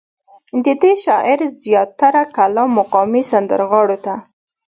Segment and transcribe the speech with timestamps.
[0.65, 4.13] ددې شاعر زيات تره کلام مقامي سندرغاړو ته